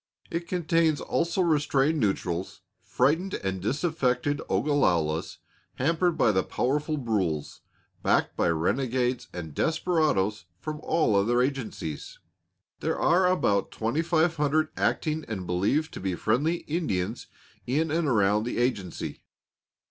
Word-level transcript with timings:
It 0.31 0.47
contains 0.47 0.99
also 0.99 1.41
restrained 1.43 1.99
neutrals, 1.99 2.61
frightened 2.81 3.35
and 3.35 3.61
disaffected 3.61 4.41
Ogalallas, 4.49 5.37
hampered 5.75 6.17
by 6.17 6.31
the 6.31 6.41
powerful 6.41 6.97
Brules, 6.97 7.61
backed 8.01 8.35
by 8.35 8.49
renegades 8.49 9.27
and 9.31 9.53
desperadoes 9.53 10.45
from 10.59 10.79
all 10.81 11.15
other 11.15 11.39
agencies. 11.43 12.17
There 12.79 12.97
are 12.97 13.27
about 13.27 13.69
twenty 13.69 14.01
five 14.01 14.37
hundred 14.37 14.69
acting 14.75 15.23
and 15.27 15.45
believed 15.45 15.93
to 15.93 15.99
be 15.99 16.15
friendly 16.15 16.61
Indians 16.61 17.27
in 17.67 17.91
and 17.91 18.07
around 18.07 18.45
the 18.45 18.57
agency. 18.57 19.23